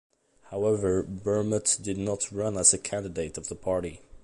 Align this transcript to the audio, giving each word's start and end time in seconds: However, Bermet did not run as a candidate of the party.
However, 0.49 1.03
Bermet 1.03 1.77
did 1.83 1.99
not 1.99 2.31
run 2.31 2.57
as 2.57 2.73
a 2.73 2.79
candidate 2.79 3.37
of 3.37 3.49
the 3.49 3.55
party. 3.55 4.01